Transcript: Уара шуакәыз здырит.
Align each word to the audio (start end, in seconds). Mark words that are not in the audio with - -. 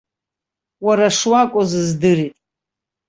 Уара 0.85 1.07
шуакәыз 1.17 1.71
здырит. 1.87 2.35